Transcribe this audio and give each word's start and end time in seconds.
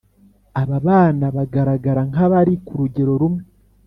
Aba 0.61 0.77
bana 0.87 1.25
bagaragara 1.35 2.01
nk’abari 2.09 2.53
ku 2.65 2.73
rugero 2.81 3.11
rumwe 3.21 3.43